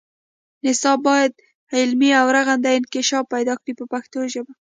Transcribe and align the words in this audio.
نصاب 0.65 0.99
باید 1.07 1.33
علمي 1.77 2.09
او 2.19 2.27
رغنده 2.37 2.69
انکشاف 2.77 3.25
پیدا 3.33 3.53
کړي 3.59 3.73
په 3.79 3.85
پښتو 3.93 4.19
ژبه. 4.33 4.53